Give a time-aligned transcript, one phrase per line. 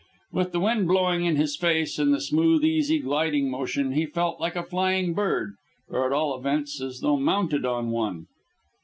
[0.31, 4.39] With the wind blowing in his face and the smooth, easy gliding motion, he felt
[4.41, 5.53] like a flying bird,
[5.89, 8.25] or at all events as though mounted on one.